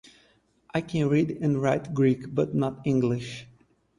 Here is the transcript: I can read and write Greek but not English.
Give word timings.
I 0.73 0.81
can 0.81 1.09
read 1.09 1.29
and 1.43 1.61
write 1.61 1.93
Greek 1.93 2.33
but 2.33 2.55
not 2.55 2.81
English. 2.85 3.45